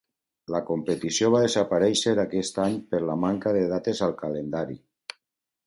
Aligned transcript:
La 0.53 0.61
competició 0.69 1.29
va 1.35 1.41
desaparèixer 1.43 2.15
aquest 2.25 2.59
any 2.65 2.79
per 2.95 3.03
la 3.11 3.19
manca 3.27 3.55
de 3.59 3.61
dates 3.77 4.05
al 4.09 4.17
calendari. 4.25 4.83